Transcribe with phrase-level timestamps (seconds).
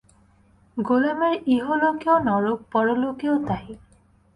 [0.77, 3.65] গোলামের ইহলোকেও নরক, পরলোকেও তাই।